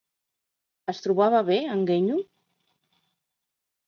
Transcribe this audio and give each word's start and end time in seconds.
Es 0.93 1.01
trobava 1.07 1.41
bé 1.49 1.57
en 1.73 1.83
Guenyo? 1.89 2.15